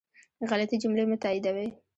[0.49, 1.67] غلطي جملې مه تائیدوئ